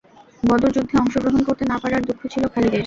[0.43, 2.79] বদর যুদ্ধে অংশগ্রহণ করতে না পারার দুঃখ ছিল খালিদের।